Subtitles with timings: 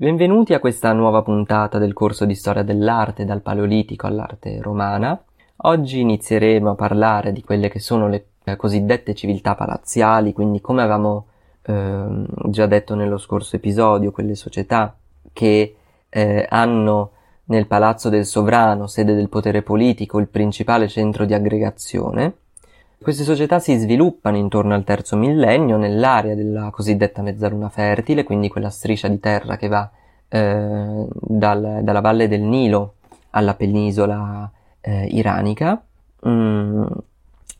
[0.00, 5.20] Benvenuti a questa nuova puntata del corso di storia dell'arte dal Paleolitico all'arte romana.
[5.62, 8.26] Oggi inizieremo a parlare di quelle che sono le
[8.56, 11.26] cosiddette civiltà palaziali, quindi come avevamo
[11.62, 14.96] eh, già detto nello scorso episodio, quelle società
[15.32, 15.74] che
[16.08, 17.10] eh, hanno
[17.46, 22.34] nel palazzo del sovrano, sede del potere politico, il principale centro di aggregazione.
[23.00, 28.70] Queste società si sviluppano intorno al terzo millennio nell'area della cosiddetta mezzaluna fertile, quindi quella
[28.70, 29.88] striscia di terra che va
[30.28, 32.94] eh, dal, dalla valle del Nilo
[33.30, 35.80] alla penisola eh, iranica,
[36.20, 36.86] mh, mm,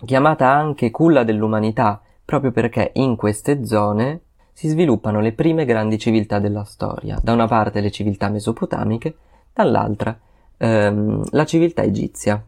[0.04, 4.20] chiamata anche culla dell'umanità, proprio perché in queste zone
[4.52, 7.18] si sviluppano le prime grandi civiltà della storia.
[7.22, 9.16] Da una parte le civiltà mesopotamiche,
[9.54, 10.18] dall'altra
[10.56, 12.42] ehm, la civiltà egizia.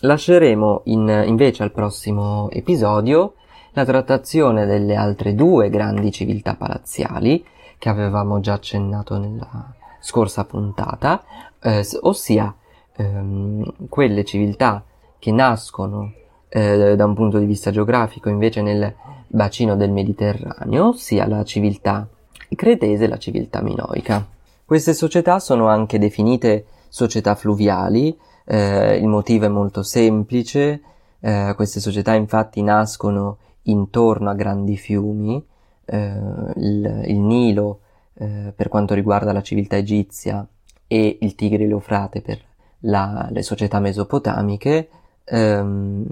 [0.00, 3.34] Lasceremo in, invece al prossimo episodio
[3.72, 7.44] la trattazione delle altre due grandi civiltà palaziali
[7.78, 11.24] che avevamo già accennato nella scorsa puntata,
[11.60, 12.54] eh, ossia
[12.96, 14.84] ehm, quelle civiltà
[15.18, 16.12] che nascono
[16.48, 18.94] eh, da un punto di vista geografico invece nel
[19.26, 22.06] bacino del Mediterraneo, ossia la civiltà
[22.54, 24.24] cretese e la civiltà minoica.
[24.64, 28.16] Queste società sono anche definite società fluviali,
[28.50, 30.80] eh, il motivo è molto semplice,
[31.20, 35.44] eh, queste società infatti nascono intorno a grandi fiumi,
[35.84, 36.20] eh,
[36.56, 37.80] il, il, Nilo
[38.14, 40.46] eh, per quanto riguarda la civiltà egizia
[40.86, 42.40] e il Tigri e l'Eufrate per
[42.80, 44.88] la, le società mesopotamiche,
[45.24, 46.06] ehm,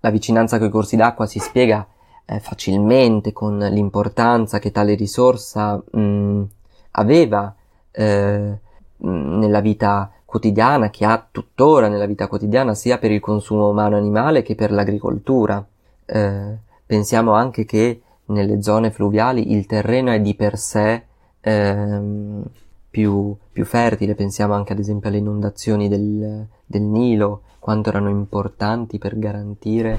[0.00, 1.86] la vicinanza con i corsi d'acqua si spiega
[2.26, 6.42] eh, facilmente con l'importanza che tale risorsa mh,
[6.90, 7.54] aveva
[7.90, 8.58] eh,
[8.98, 14.42] nella vita quotidiana, che ha tuttora nella vita quotidiana, sia per il consumo umano animale
[14.42, 15.64] che per l'agricoltura.
[16.04, 21.04] Eh, pensiamo anche che nelle zone fluviali il terreno è di per sé
[21.40, 22.42] ehm,
[22.90, 28.98] più, più, fertile, pensiamo anche ad esempio alle inondazioni del, del Nilo, quanto erano importanti
[28.98, 29.98] per garantire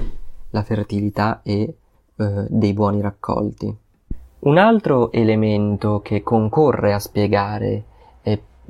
[0.50, 1.74] la fertilità e
[2.16, 3.76] eh, dei buoni raccolti.
[4.40, 7.84] Un altro elemento che concorre a spiegare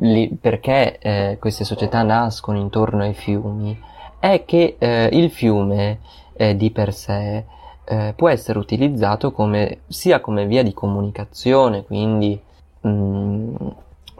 [0.01, 3.79] li, perché eh, queste società nascono intorno ai fiumi
[4.19, 6.01] è che eh, il fiume
[6.35, 7.45] eh, di per sé
[7.85, 12.41] eh, può essere utilizzato come, sia come via di comunicazione, quindi
[12.81, 13.55] mh, mm,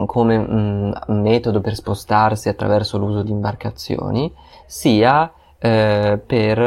[0.05, 4.33] come mh, mm, metodo per spostarsi attraverso l'uso di imbarcazioni,
[4.65, 6.57] sia eh, per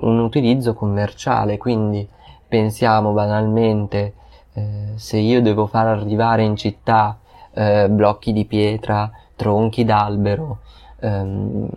[0.00, 2.06] un utilizzo commerciale, quindi
[2.48, 4.14] pensiamo banalmente
[4.54, 7.19] eh, se io devo far arrivare in città
[7.52, 10.60] eh, blocchi di pietra, tronchi d'albero,
[11.00, 11.68] ehm,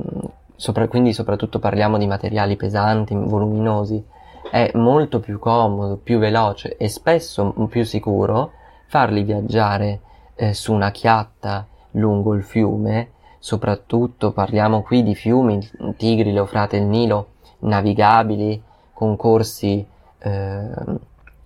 [0.56, 4.04] sopra, quindi soprattutto parliamo di materiali pesanti, voluminosi,
[4.50, 8.52] è molto più comodo, più veloce e spesso più sicuro
[8.88, 10.02] farli viaggiare
[10.36, 15.60] eh, su una chiatta lungo il fiume, soprattutto parliamo qui di fiumi,
[15.98, 17.28] Tigri, l'Eufrate e il Nilo,
[17.60, 18.62] navigabili,
[18.94, 19.86] con corsi
[20.20, 20.70] eh,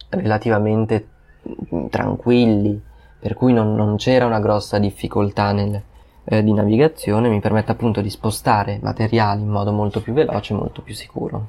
[0.10, 1.08] relativamente
[1.90, 2.82] tranquilli,
[3.28, 5.82] per cui non, non, c'era una grossa difficoltà nel,
[6.24, 10.56] eh, di navigazione, mi permette appunto di spostare materiali in modo molto più veloce e
[10.56, 11.48] molto più sicuro.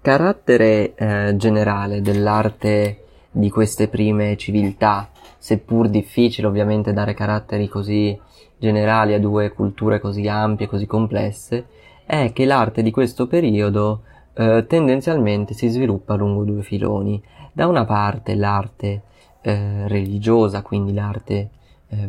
[0.00, 8.20] Carattere eh, generale dell'arte di queste prime civiltà, seppur difficile ovviamente dare caratteri così
[8.58, 11.66] generali a due culture così ampie, così complesse,
[12.04, 14.00] è che l'arte di questo periodo
[14.34, 17.22] eh, tendenzialmente si sviluppa lungo due filoni.
[17.52, 19.02] Da una parte l'arte
[19.42, 21.50] eh, religiosa, quindi l'arte
[21.88, 22.08] eh,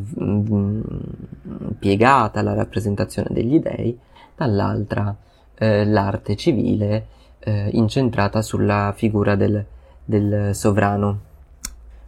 [1.79, 3.97] piegata alla rappresentazione degli dei,
[4.35, 5.15] dall'altra
[5.57, 7.07] eh, l'arte civile
[7.39, 9.63] eh, incentrata sulla figura del,
[10.03, 11.29] del sovrano.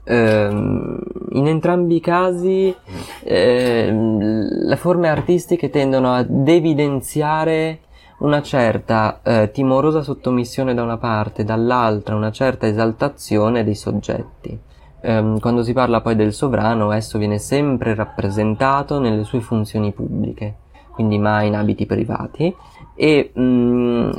[0.06, 1.00] Uh,
[1.32, 7.80] in entrambi i casi uh, le forme artistiche tendono ad evidenziare
[8.24, 14.58] una certa eh, timorosa sottomissione da una parte, dall'altra una certa esaltazione dei soggetti.
[15.06, 20.56] Ehm, quando si parla poi del sovrano, esso viene sempre rappresentato nelle sue funzioni pubbliche,
[20.92, 22.56] quindi mai in abiti privati,
[22.96, 24.12] e mh, mm,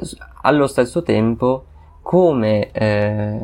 [0.42, 1.64] allo stesso tempo
[2.02, 3.40] come eh,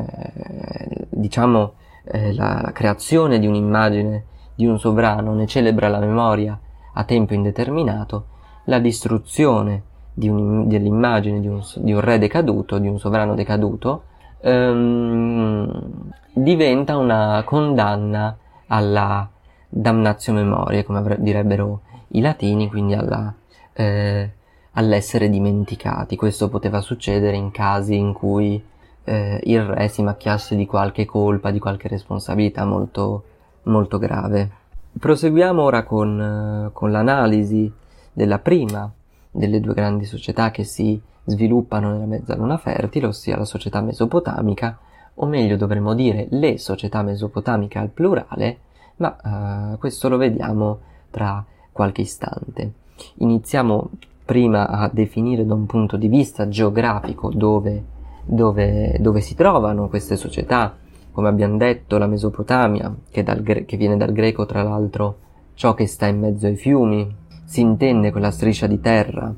[1.09, 1.73] diciamo
[2.03, 6.59] eh, la, la creazione di un'immagine di un sovrano ne celebra la memoria
[6.93, 8.25] a tempo indeterminato,
[8.65, 9.83] la distruzione
[10.13, 14.03] di un, dell'immagine di un, di un, re decaduto, di un sovrano decaduto,
[14.41, 19.29] ehm, diventa una condanna alla
[19.69, 23.33] damnatio memoria, come direbbero i latini, quindi alla,
[23.73, 24.31] eh,
[24.73, 26.15] all'essere dimenticati.
[26.15, 28.61] Questo poteva succedere in casi in cui
[29.03, 33.23] eh, il re si macchiasse di qualche colpa, di qualche responsabilità molto
[33.63, 34.49] molto grave.
[34.97, 37.71] Proseguiamo ora con, con l'analisi
[38.11, 38.91] della prima
[39.29, 44.77] delle due grandi società che si sviluppano nella mezzaluna fertile, ossia la società mesopotamica,
[45.15, 48.59] o meglio dovremmo dire le società mesopotamiche al plurale,
[48.97, 50.79] ma uh, questo lo vediamo
[51.09, 52.73] tra qualche istante.
[53.15, 53.89] Iniziamo
[54.25, 57.83] prima a definire da un punto di vista geografico dove,
[58.23, 60.75] dove, dove si trovano queste società,
[61.11, 65.17] come abbiamo detto la Mesopotamia, che, dal, che viene dal greco tra l'altro
[65.55, 69.33] ciò che sta in mezzo ai fiumi, si intende quella striscia di terra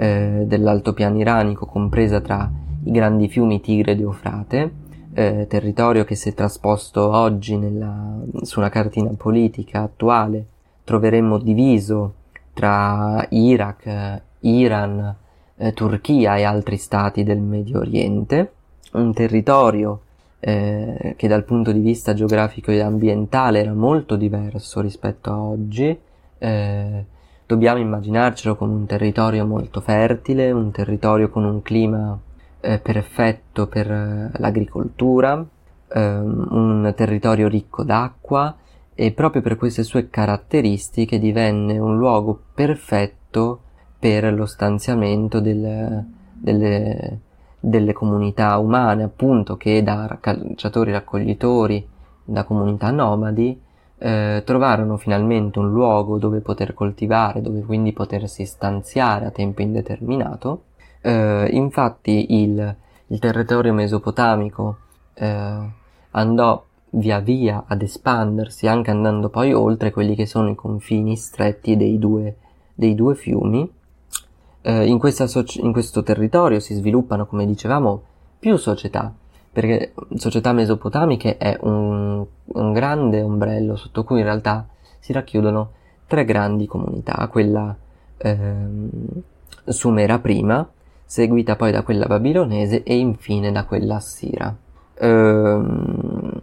[0.00, 2.48] eh, dell'altopiano iranico compresa tra
[2.84, 4.72] i grandi fiumi Tigre ed Eufrate,
[5.12, 10.46] eh, territorio che se trasposto oggi nella, su una cartina politica attuale
[10.84, 12.14] troveremmo diviso
[12.54, 15.16] tra Iraq, Iran,
[15.56, 18.52] eh, Turchia e altri stati del Medio Oriente,
[18.92, 20.02] un territorio
[20.38, 25.98] eh, che dal punto di vista geografico e ambientale era molto diverso rispetto a oggi,
[26.38, 27.04] eh,
[27.48, 32.16] dobbiamo immaginarcelo come un territorio molto fertile, un territorio con un clima
[32.60, 35.42] eh, perfetto per eh, l'agricoltura,
[35.88, 38.54] ehm, un territorio ricco d'acqua
[38.94, 43.62] e proprio per queste sue caratteristiche divenne un luogo perfetto
[43.98, 46.04] per lo stanziamento del,
[46.34, 47.18] delle,
[47.58, 51.88] delle comunità umane, appunto, che da cacciatori raccoglitori,
[52.24, 53.58] da comunità nomadi,
[53.98, 60.64] eh, trovarono finalmente un luogo dove poter coltivare, dove quindi potersi stanziare a tempo indeterminato.
[61.00, 64.78] Eh, infatti il, il, territorio mesopotamico
[65.14, 65.70] eh,
[66.10, 71.76] andò via via ad espandersi, anche andando poi oltre quelli che sono i confini stretti
[71.76, 72.36] dei due,
[72.74, 73.70] dei due fiumi.
[74.60, 78.02] Eh, in, so- in questo territorio si sviluppano, come dicevamo,
[78.38, 79.12] più società,
[79.52, 84.66] perché società mesopotamiche è un, un grande ombrello sotto cui in realtà
[84.98, 85.72] si racchiudono
[86.06, 87.74] tre grandi comunità, quella
[88.16, 88.88] ehm,
[89.66, 90.68] sumera prima,
[91.04, 94.54] seguita poi da quella babilonese e infine da quella assira.
[94.94, 96.40] Ehm,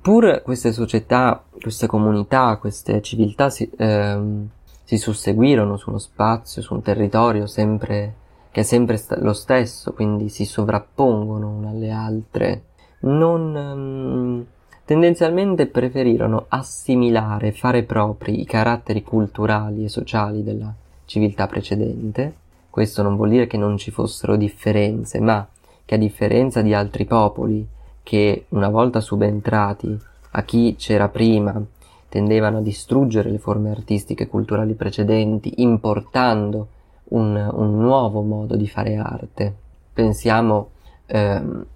[0.00, 4.48] pur queste società, queste comunità, queste civiltà si, ehm,
[4.84, 8.14] si susseguirono su uno spazio, su un territorio sempre
[8.50, 12.62] che è sempre st- lo stesso, quindi si sovrappongono una alle altre,
[13.00, 14.44] non um,
[14.84, 20.74] tendenzialmente preferirono assimilare, fare propri i caratteri culturali e sociali della
[21.04, 22.34] civiltà precedente.
[22.68, 25.46] Questo non vuol dire che non ci fossero differenze, ma
[25.84, 27.66] che a differenza di altri popoli
[28.02, 29.98] che una volta subentrati
[30.32, 31.60] a chi c'era prima
[32.08, 36.66] tendevano a distruggere le forme artistiche e culturali precedenti, importando
[37.10, 39.54] un, un nuovo modo di fare arte.
[39.92, 40.70] Pensiamo
[41.06, 41.66] ehm,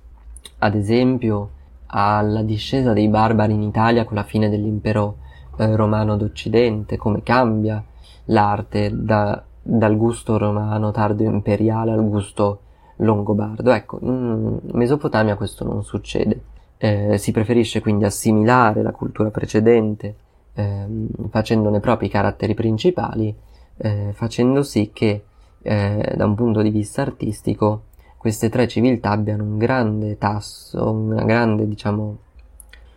[0.59, 1.51] ad esempio
[1.87, 5.17] alla discesa dei barbari in Italia con la fine dell'impero
[5.59, 7.83] eh, romano d'Occidente, come cambia
[8.27, 12.61] l'arte da, dal gusto romano tardo imperiale al gusto
[12.97, 13.71] longobardo.
[13.73, 16.41] Ecco, in Mesopotamia questo non succede.
[16.77, 20.17] Eh, si preferisce quindi assimilare la cultura precedente
[20.55, 20.87] eh,
[21.31, 23.35] facendone propri i caratteri principali
[23.77, 25.25] eh, facendo sì che
[25.63, 27.85] eh, da un punto di vista artistico
[28.25, 32.17] queste tre civiltà abbiano un grande tasso, una grande, diciamo,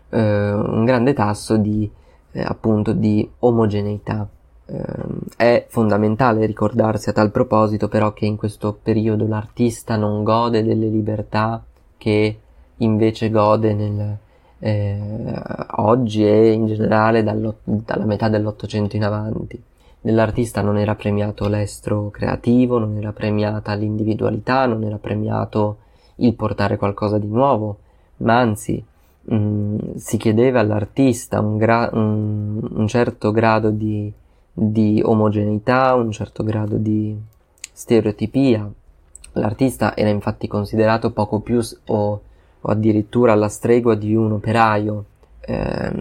[0.10, 1.90] eh, un grande tasso di,
[2.32, 4.26] eh, appunto, di omogeneità.
[4.68, 10.64] Ehm, è fondamentale ricordarsi a tal proposito però che in questo periodo l'artista non gode
[10.64, 11.62] delle libertà
[11.98, 12.40] che
[12.78, 14.18] invece gode nel,
[14.60, 15.00] eh,
[15.78, 19.62] oggi e in generale dalla metà dell'Ottocento in avanti.
[20.02, 25.78] Nell'artista non era premiato l'estro creativo, non era premiata l'individualità, non era premiato
[26.18, 27.80] il portare qualcosa di nuovo,
[28.18, 28.84] ma anzi
[29.22, 34.12] mh, mm, si chiedeva all'artista un, gra- un, certo grado di,
[34.54, 37.16] di omogeneità, un certo grado di
[37.72, 38.70] stereotipia.
[39.34, 42.22] L'artista era infatti considerato poco più o
[42.62, 45.06] o addirittura alla stregua di un operaio.
[45.40, 45.92] Eh,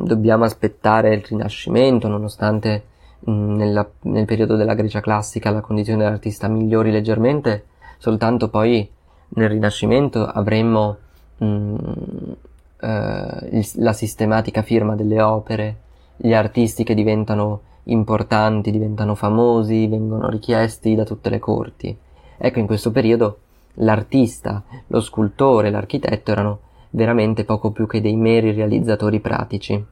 [0.00, 2.82] dobbiamo aspettare il Rinascimento, nonostante
[3.24, 7.64] nella, nel periodo della Grecia classica la condizione dell'artista migliori leggermente,
[7.98, 8.88] soltanto poi
[9.28, 10.96] nel Rinascimento avremmo
[11.36, 11.74] mh,
[12.80, 15.76] eh, il, la sistematica firma delle opere,
[16.16, 21.96] gli artisti che diventano importanti, diventano famosi, vengono richiesti da tutte le corti.
[22.36, 23.38] Ecco, in questo periodo
[23.74, 26.58] l'artista, lo scultore, l'architetto erano
[26.90, 29.84] veramente poco più che dei meri realizzatori pratici.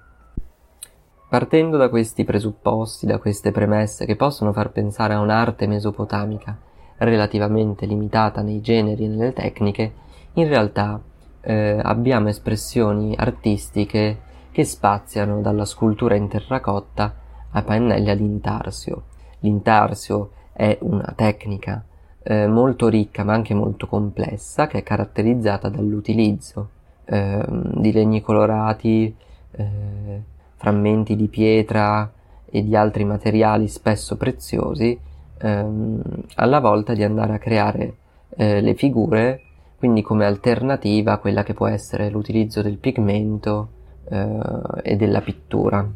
[1.29, 6.57] Partendo da questi presupposti, da queste premesse che possono far pensare a un'arte mesopotamica
[6.97, 9.93] relativamente limitata nei generi e nelle tecniche,
[10.35, 10.99] in realtà
[11.43, 14.21] eh, abbiamo espressioni artistiche
[14.51, 17.15] che spaziano dalla scultura in terracotta
[17.51, 19.03] ai pannelli ad intarsio.
[19.41, 21.85] L'intarsio è una tecnica
[22.23, 26.71] eh, molto ricca ma anche molto complessa che è caratterizzata dall'utilizzo
[27.05, 29.15] eh, di legni colorati,
[29.51, 32.13] eh, frammenti di pietra
[32.45, 34.99] e di altri materiali spesso preziosi
[35.39, 36.03] ehm,
[36.35, 37.95] alla volta di andare a creare
[38.37, 39.43] eh, le figure
[39.79, 43.69] quindi come alternativa a quella che può essere l'utilizzo del pigmento
[44.09, 44.39] eh,
[44.83, 45.89] e della pittura.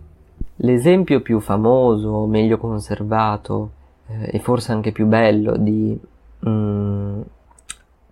[0.57, 3.73] L'esempio più famoso, meglio conservato
[4.07, 5.99] eh, e forse anche più bello di
[6.39, 7.21] mh, mm,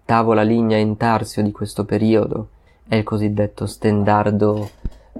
[0.04, 2.48] tavola lignea intarsio di questo periodo
[2.88, 4.70] è il cosiddetto stendardo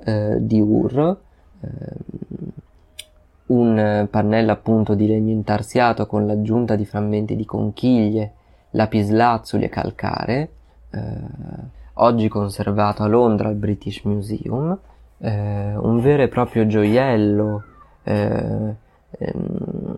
[0.05, 1.19] eh, di Ur,
[1.61, 1.69] eh,
[3.47, 8.33] un pannello appunto di legno intarsiato con l'aggiunta di frammenti di conchiglie,
[8.71, 10.51] lapislazzuli e calcare,
[10.91, 11.01] eh,
[11.95, 14.79] oggi conservato a Londra al British Museum,
[15.19, 17.63] eh, un vero e proprio gioiello
[18.05, 18.75] eh,
[19.11, 19.97] ehm,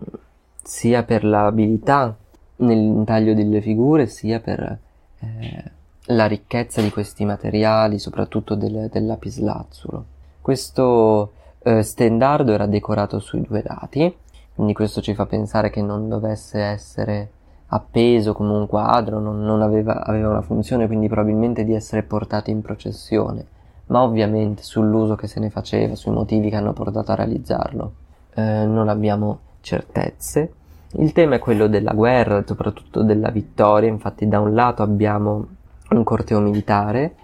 [0.61, 2.15] sia per l'abilità
[2.57, 4.79] nell'intaglio delle figure sia per
[5.19, 5.71] eh,
[6.07, 10.05] la ricchezza di questi materiali, soprattutto del, del lapislazzulo.
[10.41, 14.13] Questo eh, stendardo era decorato sui due lati,
[14.53, 17.29] quindi questo ci fa pensare che non dovesse essere
[17.67, 22.49] appeso come un quadro, non, non aveva, aveva, una funzione quindi probabilmente di essere portato
[22.49, 23.45] in processione,
[23.87, 27.93] ma ovviamente sull'uso che se ne faceva, sui motivi che hanno portato a realizzarlo,
[28.35, 30.53] eh, non abbiamo certezze.
[30.95, 35.47] Il tema è quello della guerra, soprattutto della vittoria, infatti da un lato abbiamo
[35.97, 37.15] un corteo militare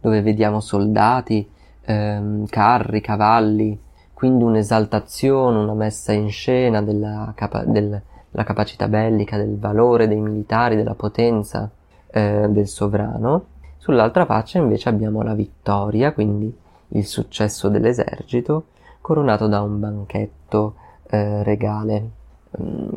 [0.00, 1.48] dove vediamo soldati,
[1.84, 3.78] ehm, carri, cavalli,
[4.12, 10.76] quindi un'esaltazione, una messa in scena della, capa- del, capacità bellica, del valore dei militari,
[10.76, 11.70] della potenza
[12.08, 13.46] eh, del sovrano.
[13.76, 16.54] Sull'altra faccia invece abbiamo la vittoria, quindi
[16.88, 18.66] il successo dell'esercito,
[19.00, 20.74] coronato da un banchetto
[21.10, 22.10] eh, regale.
[22.60, 22.88] Mm,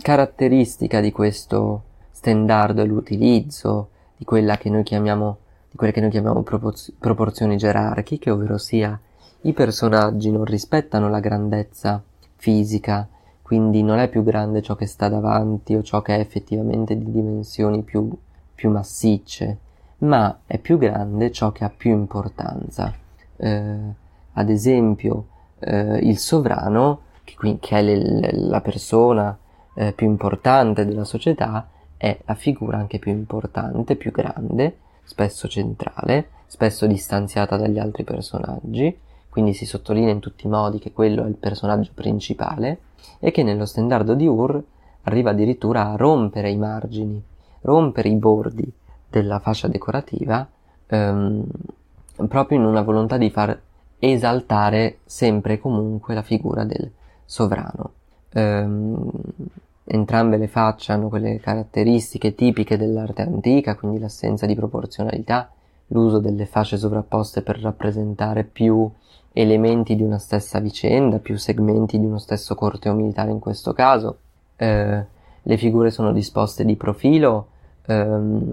[0.00, 3.90] caratteristica di questo stendardo è l'utilizzo
[4.24, 5.36] di quella che noi chiamiamo
[5.70, 8.98] di quelle che noi chiamiamo propoz- proporzioni gerarchiche, ovvero sia
[9.42, 12.02] i personaggi non rispettano la grandezza
[12.36, 13.06] fisica,
[13.42, 17.10] quindi non è più grande ciò che sta davanti o ciò che è effettivamente di
[17.10, 18.08] dimensioni più,
[18.54, 19.58] più massicce,
[19.98, 22.94] ma è più grande ciò che ha più importanza.
[23.36, 23.76] Eh,
[24.32, 25.26] ad esempio,
[25.58, 29.36] eh, il sovrano, che, che è le, la persona
[29.74, 31.68] eh, più importante della società,
[32.04, 38.94] è la figura anche più importante, più grande, spesso centrale, spesso distanziata dagli altri personaggi,
[39.30, 42.78] quindi si sottolinea in tutti i modi che quello è il personaggio principale,
[43.20, 44.62] e che nello stendardo di Ur
[45.04, 47.22] arriva addirittura a rompere i margini,
[47.62, 48.70] rompere i bordi
[49.08, 50.46] della fascia decorativa,
[50.86, 51.46] ehm,
[52.28, 53.58] proprio in una volontà di far
[53.98, 56.90] esaltare sempre e comunque la figura del
[57.24, 57.92] sovrano.
[58.34, 59.10] Ehm,
[59.86, 65.50] Entrambe le facce hanno quelle caratteristiche tipiche dell'arte antica, quindi l'assenza di proporzionalità,
[65.88, 68.90] l'uso delle fasce sovrapposte per rappresentare più
[69.32, 74.18] elementi di una stessa vicenda, più segmenti di uno stesso corteo militare in questo caso.
[74.56, 75.04] Eh,
[75.42, 77.48] le figure sono disposte di profilo,
[77.86, 78.50] ehm,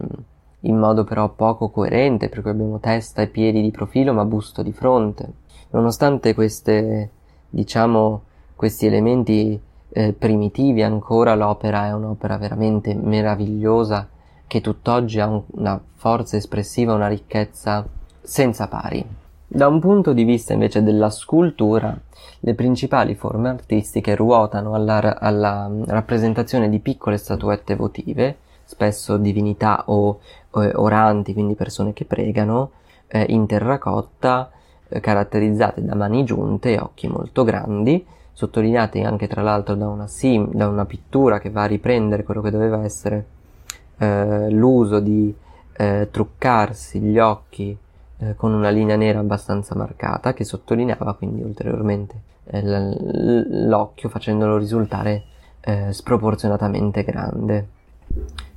[0.62, 4.62] in modo però poco coerente, per cui abbiamo testa e piedi di profilo ma busto
[4.64, 5.32] di fronte.
[5.70, 7.10] Nonostante queste,
[7.50, 8.24] diciamo,
[8.56, 9.60] questi elementi
[9.94, 14.08] eh, primitivi ancora l'opera è un'opera veramente meravigliosa
[14.48, 17.86] che tutt'oggi ha un, una forza espressiva, una ricchezza
[18.22, 19.06] senza pari.
[19.48, 21.98] Da un punto di vista invece della scultura,
[22.40, 30.20] le principali forme artistiche ruotano alla, alla rappresentazione di piccole statuette votive, spesso divinità o,
[30.52, 32.72] o oranti, quindi persone che pregano,
[33.08, 34.50] eh, in terracotta,
[34.88, 38.06] eh, caratterizzate da mani giunte e occhi molto grandi,
[38.42, 42.42] sottolineati anche tra l'altro da una, sim, da una pittura che va a riprendere quello
[42.42, 43.26] che doveva essere
[43.98, 45.34] eh, l'uso di
[45.74, 47.78] eh, truccarsi gli occhi
[48.18, 52.62] eh, con una linea nera abbastanza marcata che sottolineava quindi ulteriormente eh,
[53.68, 55.24] l'occhio facendolo risultare
[55.62, 57.68] eh, sproporzionatamente grande.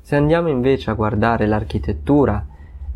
[0.00, 2.44] Se andiamo invece a guardare l'architettura,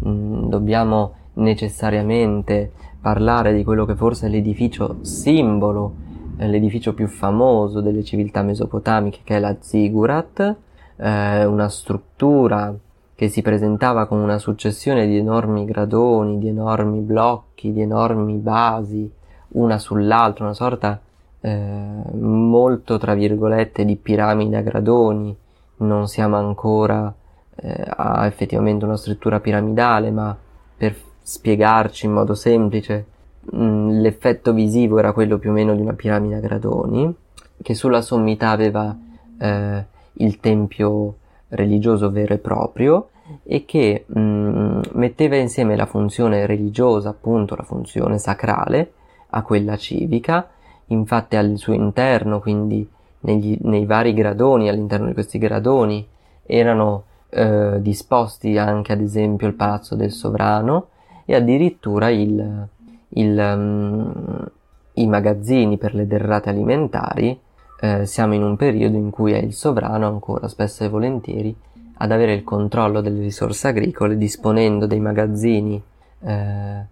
[0.07, 6.07] mm, dobbiamo necessariamente parlare di quello che forse è l'edificio simbolo
[6.47, 10.57] l'edificio più famoso delle civiltà mesopotamiche che è la Ziggurat,
[10.97, 12.75] eh, una struttura
[13.15, 19.11] che si presentava con una successione di enormi gradoni, di enormi blocchi, di enormi basi,
[19.51, 21.01] una sull'altra, una sorta
[21.41, 25.37] eh, molto tra virgolette di piramide a gradoni,
[25.79, 27.13] non siamo ancora
[27.57, 30.37] eh, a effettivamente una struttura piramidale, ma
[30.77, 33.07] per spiegarci in modo semplice,
[33.55, 37.15] mm, l'effetto visivo era quello più o meno di una piramide a gradoni,
[37.63, 38.97] che sulla sommità aveva
[39.39, 41.17] eh, il tempio
[41.49, 43.09] religioso vero e proprio
[43.43, 48.93] e che mh, mm, metteva insieme la funzione religiosa, appunto la funzione sacrale,
[49.31, 50.49] a quella civica,
[50.87, 52.89] infatti al suo interno, quindi
[53.21, 56.07] negli, nei vari gradoni, all'interno di questi gradoni,
[56.45, 60.89] erano eh, disposti anche ad esempio il palazzo del sovrano
[61.27, 62.69] e addirittura il,
[63.11, 64.47] il, um,
[64.95, 67.39] i magazzini per le derrate alimentari.
[67.81, 71.55] Eh, siamo in un periodo in cui è il sovrano ancora spesso e volentieri
[71.99, 75.81] ad avere il controllo delle risorse agricole disponendo dei magazzini
[76.21, 76.87] eh, eh,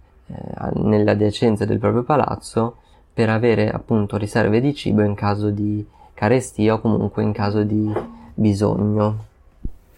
[0.74, 2.76] nelle adiacenze del proprio palazzo
[3.12, 7.92] per avere appunto riserve di cibo in caso di carestia o comunque in caso di
[8.34, 9.24] bisogno.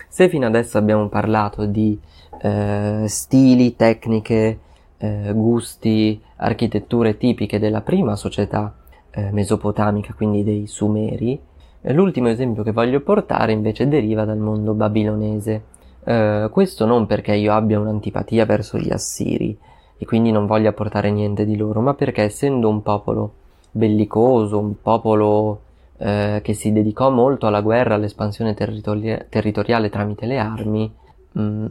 [0.09, 1.99] Se fino adesso abbiamo parlato di
[2.41, 4.59] eh, stili, tecniche,
[4.99, 8.75] eh, gusti, architetture tipiche della prima società
[9.11, 11.41] eh, mesopotamica, quindi dei Sumeri,
[11.83, 15.63] l'ultimo esempio che voglio portare invece deriva dal mondo babilonese.
[16.05, 19.57] Eh, questo non perché io abbia un'antipatia verso gli Assiri
[19.97, 23.33] e quindi non voglia portare niente di loro, ma perché essendo un popolo
[23.71, 25.61] bellicoso, un popolo
[25.99, 30.93] eh, che si dedicò molto alla guerra, all'espansione territori- territoriale tramite le armi,
[31.33, 31.67] mh, mm,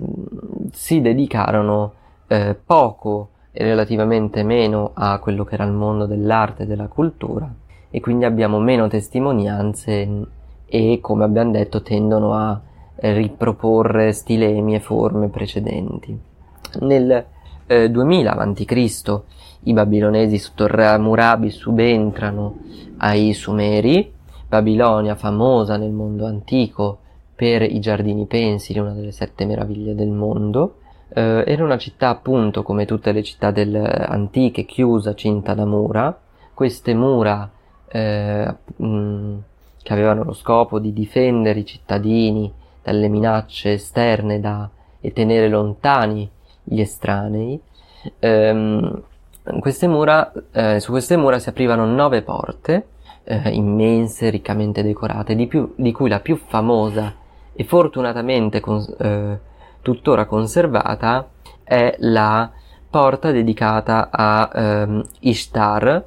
[0.71, 1.93] si dedicarono
[2.27, 7.51] eh, poco e relativamente meno a quello che era il mondo dell'arte e della cultura
[7.89, 10.25] e quindi abbiamo meno testimonianze
[10.65, 12.59] e come abbiamo detto tendono a
[12.95, 16.17] riproporre stilemi e forme precedenti.
[16.81, 17.25] Nel
[17.65, 19.21] eh, 2000 a.C.
[19.63, 22.57] i babilonesi sotto il Hammurabi subentrano
[22.97, 24.13] ai Sumeri
[24.47, 26.99] Babilonia, famosa nel mondo antico
[27.35, 30.77] per i giardini pensili, una delle sette meraviglie del mondo,
[31.09, 36.17] eh, era una città appunto come tutte le città del, antiche, chiusa, cinta da mura.
[36.53, 37.49] Queste mura
[37.87, 39.35] eh, mh,
[39.81, 42.51] che avevano lo scopo di difendere i cittadini
[42.83, 46.29] dalle minacce esterne da, e tenere lontani
[46.63, 47.59] gli estranei.
[48.19, 49.01] Ehm,
[49.59, 52.87] queste mura, eh, su queste mura si aprivano nove porte
[53.23, 57.13] eh, immense, riccamente decorate, di, più, di, cui la più famosa
[57.53, 59.39] e fortunatamente cons- eh,
[59.87, 61.29] tuttora conservata
[61.63, 62.51] è la
[62.89, 66.03] porta dedicata a ehm, Ishtar,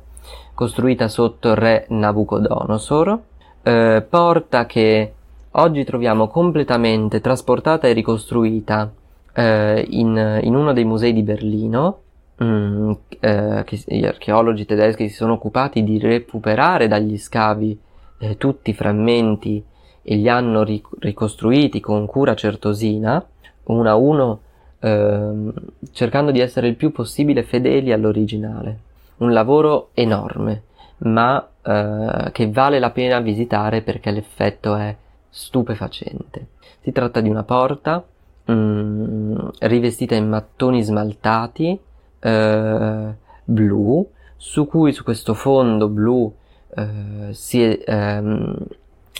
[0.53, 3.19] costruita sotto il re Nabucodonosor,
[3.63, 5.15] eh, porta che
[5.53, 8.93] oggi troviamo completamente trasportata e ricostruita
[9.33, 12.01] eh, in, in uno dei musei di Berlino,
[12.43, 17.79] Mm, eh, che gli archeologi tedeschi si sono occupati di recuperare dagli scavi
[18.19, 19.63] eh, tutti i frammenti
[20.03, 23.23] e li hanno ric- ricostruiti con cura certosina,
[23.65, 24.41] uno a uno,
[24.81, 25.53] ehm,
[25.93, 28.79] cercando di essere il più possibile fedeli all'originale.
[29.19, 30.63] Un lavoro enorme,
[30.99, 34.95] ma eh, che vale la pena visitare perché l'effetto è
[35.29, 36.47] stupefacente.
[36.81, 38.05] Si tratta di una porta
[38.51, 41.79] mm, rivestita in mattoni smaltati,
[42.19, 46.33] eh, blu su cui su questo fondo blu
[46.75, 48.57] eh, si, ehm,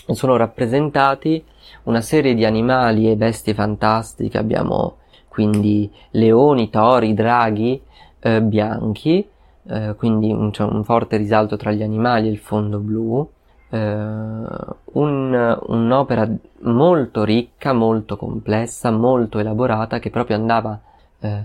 [0.07, 1.43] sono rappresentati
[1.83, 4.37] una serie di animali e bestie fantastiche.
[4.37, 7.81] Abbiamo quindi leoni, tori, draghi
[8.19, 9.27] eh, bianchi
[9.67, 13.27] eh, quindi un, c'è un forte risalto tra gli animali e il fondo blu.
[13.69, 16.29] Eh, un, un'opera
[16.61, 20.79] molto ricca, molto complessa, molto elaborata che proprio andava
[21.19, 21.43] eh,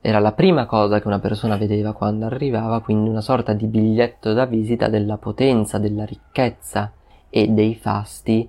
[0.00, 4.32] era la prima cosa che una persona vedeva quando arrivava, quindi una sorta di biglietto
[4.32, 6.92] da visita della potenza, della ricchezza
[7.28, 8.48] e dei fasti